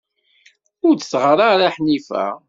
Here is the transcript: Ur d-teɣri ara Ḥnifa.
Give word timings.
Ur 0.85 0.93
d-teɣri 0.95 1.43
ara 1.51 1.73
Ḥnifa. 1.75 2.25